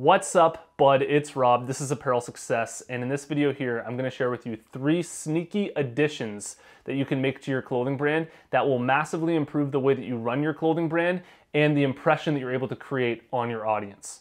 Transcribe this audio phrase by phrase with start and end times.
[0.00, 1.02] What's up, bud?
[1.02, 1.66] It's Rob.
[1.66, 5.02] This is Apparel Success, and in this video here, I'm gonna share with you three
[5.02, 9.80] sneaky additions that you can make to your clothing brand that will massively improve the
[9.80, 11.22] way that you run your clothing brand
[11.52, 14.20] and the impression that you're able to create on your audience.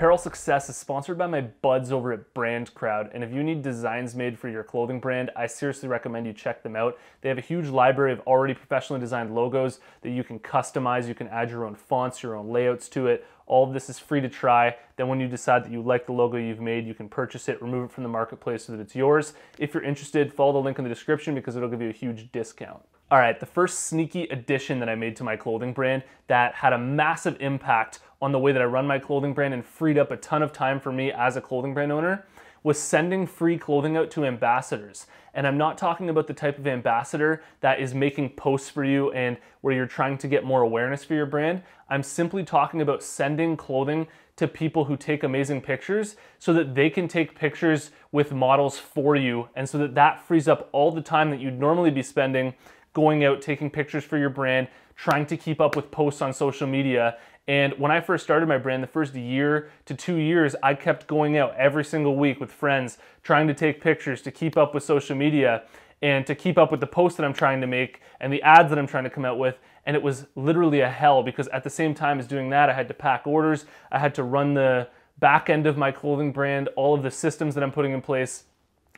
[0.00, 3.10] Apparel Success is sponsored by my buds over at Brand Crowd.
[3.12, 6.62] And if you need designs made for your clothing brand, I seriously recommend you check
[6.62, 6.96] them out.
[7.20, 11.06] They have a huge library of already professionally designed logos that you can customize.
[11.06, 13.26] You can add your own fonts, your own layouts to it.
[13.44, 14.74] All of this is free to try.
[14.96, 17.60] Then when you decide that you like the logo you've made, you can purchase it,
[17.60, 19.34] remove it from the marketplace so that it's yours.
[19.58, 22.32] If you're interested, follow the link in the description because it'll give you a huge
[22.32, 22.80] discount.
[23.10, 26.72] All right, the first sneaky addition that I made to my clothing brand that had
[26.72, 30.10] a massive impact on the way that I run my clothing brand and freed up
[30.10, 32.26] a ton of time for me as a clothing brand owner
[32.62, 35.06] was sending free clothing out to ambassadors.
[35.32, 39.10] And I'm not talking about the type of ambassador that is making posts for you
[39.12, 41.62] and where you're trying to get more awareness for your brand.
[41.88, 46.90] I'm simply talking about sending clothing to people who take amazing pictures so that they
[46.90, 51.00] can take pictures with models for you and so that that frees up all the
[51.00, 52.54] time that you'd normally be spending
[52.92, 56.66] going out, taking pictures for your brand, trying to keep up with posts on social
[56.66, 57.16] media.
[57.48, 61.06] And when I first started my brand, the first year to two years, I kept
[61.06, 64.84] going out every single week with friends, trying to take pictures to keep up with
[64.84, 65.64] social media
[66.02, 68.70] and to keep up with the posts that I'm trying to make and the ads
[68.70, 69.58] that I'm trying to come out with.
[69.84, 72.72] And it was literally a hell because at the same time as doing that, I
[72.72, 76.68] had to pack orders, I had to run the back end of my clothing brand,
[76.76, 78.44] all of the systems that I'm putting in place.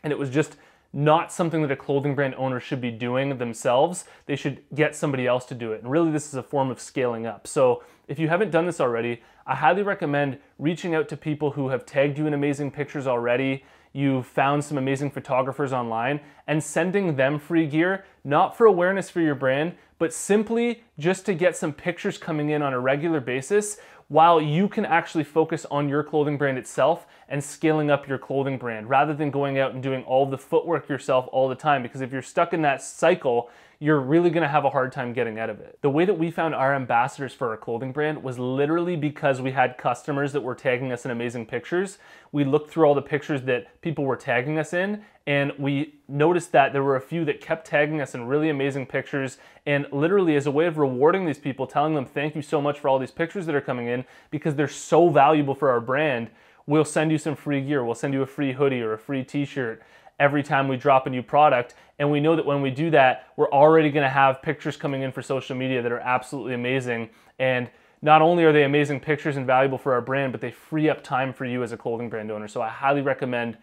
[0.04, 0.56] And it was just
[0.92, 4.04] not something that a clothing brand owner should be doing themselves.
[4.26, 5.82] They should get somebody else to do it.
[5.82, 7.46] And really, this is a form of scaling up.
[7.46, 11.68] So, if you haven't done this already, I highly recommend reaching out to people who
[11.70, 13.64] have tagged you in amazing pictures already.
[13.92, 19.20] You've found some amazing photographers online and sending them free gear, not for awareness for
[19.20, 23.78] your brand, but simply just to get some pictures coming in on a regular basis
[24.08, 28.58] while you can actually focus on your clothing brand itself and scaling up your clothing
[28.58, 31.82] brand rather than going out and doing all the footwork yourself all the time.
[31.82, 33.48] Because if you're stuck in that cycle,
[33.82, 35.76] you're really gonna have a hard time getting out of it.
[35.82, 39.50] The way that we found our ambassadors for our clothing brand was literally because we
[39.50, 41.98] had customers that were tagging us in amazing pictures.
[42.30, 46.52] We looked through all the pictures that people were tagging us in and we noticed
[46.52, 50.36] that there were a few that kept tagging us in really amazing pictures and literally
[50.36, 53.00] as a way of rewarding these people telling them thank you so much for all
[53.00, 56.30] these pictures that are coming in because they're so valuable for our brand
[56.66, 59.24] we'll send you some free gear we'll send you a free hoodie or a free
[59.24, 59.82] t-shirt
[60.18, 61.74] every time we drop a new product.
[61.98, 65.02] And we know that when we do that, we're already going to have pictures coming
[65.02, 67.10] in for social media that are absolutely amazing.
[67.38, 67.70] And
[68.02, 71.04] not only are they amazing pictures and valuable for our brand, but they free up
[71.04, 72.48] time for you as a clothing brand owner.
[72.48, 73.58] So I highly recommend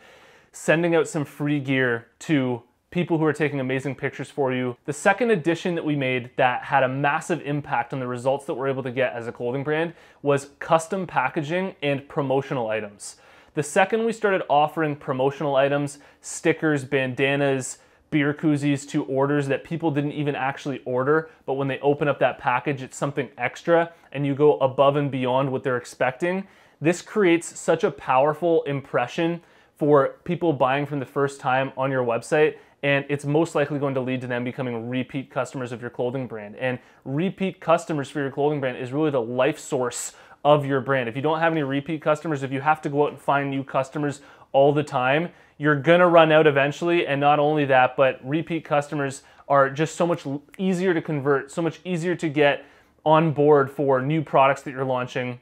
[0.51, 4.75] sending out some free gear to people who are taking amazing pictures for you.
[4.85, 8.55] The second addition that we made that had a massive impact on the results that
[8.55, 9.93] we're able to get as a clothing brand
[10.23, 13.17] was custom packaging and promotional items.
[13.55, 17.79] The second we started offering promotional items, stickers, bandanas,
[18.11, 22.19] beer koozies to orders that people didn't even actually order, but when they open up
[22.19, 26.47] that package, it's something extra and you go above and beyond what they're expecting.
[26.81, 29.41] This creates such a powerful impression
[29.77, 33.93] for people buying from the first time on your website and it's most likely going
[33.93, 36.55] to lead to them becoming repeat customers of your clothing brand.
[36.55, 41.09] And repeat customers for your clothing brand is really the life source of your brand.
[41.09, 43.49] If you don't have any repeat customers, if you have to go out and find
[43.49, 47.05] new customers all the time, you're gonna run out eventually.
[47.05, 50.25] And not only that, but repeat customers are just so much
[50.57, 52.63] easier to convert, so much easier to get
[53.05, 55.39] on board for new products that you're launching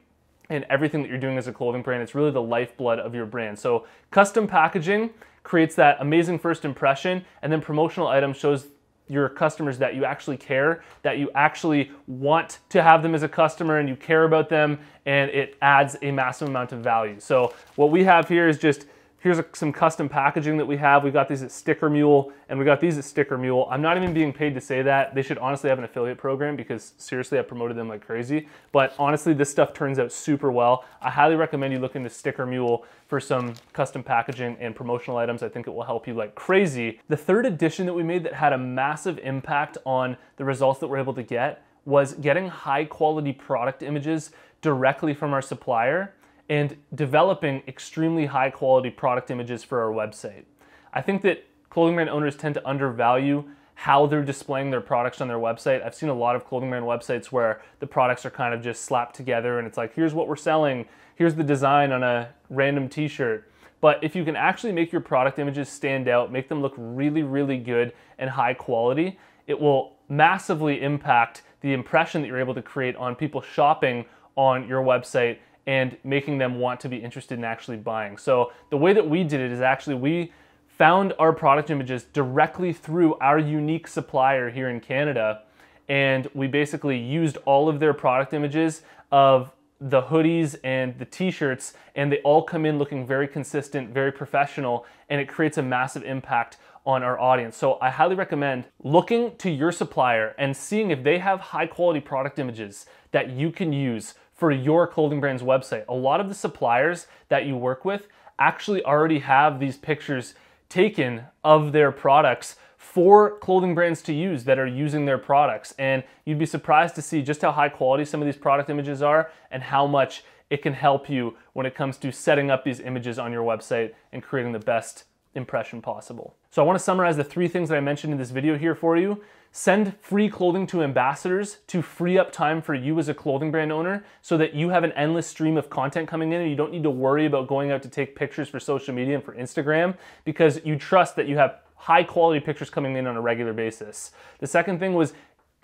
[0.50, 2.02] and everything that you're doing as a clothing brand.
[2.02, 3.60] It's really the lifeblood of your brand.
[3.60, 5.10] So custom packaging
[5.44, 8.68] creates that amazing first impression and then promotional items shows
[9.08, 13.30] your customers that you actually care, that you actually want to have them as a
[13.30, 17.20] customer and you care about them and it adds a massive amount of value.
[17.20, 18.86] So what we have here is just
[19.20, 21.04] Here's a, some custom packaging that we have.
[21.04, 23.68] We got these at Sticker Mule and we got these at Sticker Mule.
[23.72, 25.16] I'm not even being paid to say that.
[25.16, 28.48] They should honestly have an affiliate program because seriously, I promoted them like crazy.
[28.72, 30.86] But honestly, this stuff turns out super well.
[31.02, 35.42] I highly recommend you look into Sticker Mule for some custom packaging and promotional items.
[35.42, 37.00] I think it will help you like crazy.
[37.08, 40.88] The third edition that we made that had a massive impact on the results that
[40.88, 44.30] we're able to get was getting high quality product images
[44.62, 46.14] directly from our supplier
[46.50, 50.46] and developing extremely high quality product images for our website.
[50.94, 53.44] I think that clothing brand owners tend to undervalue
[53.76, 55.86] how they're displaying their products on their website.
[55.86, 58.84] I've seen a lot of clothing brand websites where the products are kind of just
[58.86, 62.90] slapped together and it's like, here's what we're selling, here's the design on a random
[62.90, 63.52] t shirt.
[63.80, 67.22] But if you can actually make your product images stand out, make them look really,
[67.22, 72.62] really good and high quality, it will massively impact the impression that you're able to
[72.62, 74.06] create on people shopping
[74.36, 78.18] on your website and making them want to be interested in actually buying.
[78.18, 80.34] So the way that we did it is actually we
[80.66, 85.44] found our product images directly through our unique supplier here in Canada
[85.90, 88.82] and we basically used all of their product images
[89.12, 94.12] of the hoodies and the t-shirts and they all come in looking very consistent, very
[94.12, 97.58] professional and it creates a massive impact on our audience.
[97.58, 102.00] So I highly recommend looking to your supplier and seeing if they have high quality
[102.00, 105.84] product images that you can use for your clothing brand's website.
[105.90, 108.08] A lot of the suppliers that you work with
[108.40, 110.36] actually already have these pictures
[110.70, 115.74] taken of their products for clothing brands to use that are using their products.
[115.80, 119.02] And you'd be surprised to see just how high quality some of these product images
[119.02, 122.80] are and how much it can help you when it comes to setting up these
[122.80, 125.06] images on your website and creating the best
[125.38, 126.36] impression possible.
[126.50, 128.98] So I wanna summarize the three things that I mentioned in this video here for
[128.98, 129.24] you.
[129.52, 133.72] Send free clothing to ambassadors to free up time for you as a clothing brand
[133.72, 136.72] owner so that you have an endless stream of content coming in and you don't
[136.72, 139.96] need to worry about going out to take pictures for social media and for Instagram
[140.26, 144.12] because you trust that you have high quality pictures coming in on a regular basis.
[144.40, 145.14] The second thing was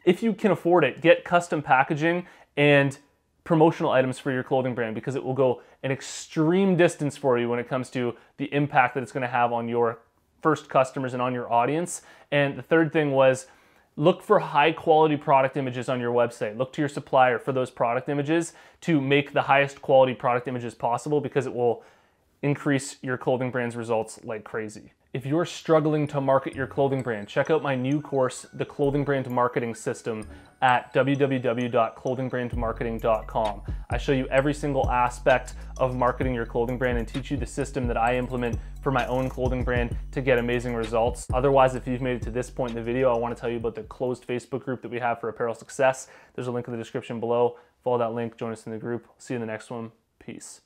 [0.06, 2.26] if you can afford it, get custom packaging
[2.58, 2.98] and
[3.44, 7.50] promotional items for your clothing brand because it will go an extreme distance for you
[7.50, 10.00] when it comes to the impact that it's going to have on your
[10.42, 12.02] first customers and on your audience.
[12.32, 13.48] And the third thing was
[13.96, 16.58] look for high quality product images on your website.
[16.58, 20.74] Look to your supplier for those product images to make the highest quality product images
[20.74, 21.84] possible because it will
[22.42, 24.94] increase your clothing brand's results like crazy.
[25.14, 29.04] If you're struggling to market your clothing brand, check out my new course, The Clothing
[29.04, 30.28] Brand Marketing System,
[30.64, 33.62] at www.clothingbrandmarketing.com.
[33.92, 37.46] I show you every single aspect of marketing your clothing brand and teach you the
[37.46, 41.28] system that I implement for my own clothing brand to get amazing results.
[41.32, 43.58] Otherwise, if you've made it to this point in the video, I wanna tell you
[43.58, 46.08] about the closed Facebook group that we have for apparel success.
[46.34, 47.60] There's a link in the description below.
[47.84, 49.06] Follow that link, join us in the group.
[49.20, 49.92] See you in the next one.
[50.18, 50.62] Peace.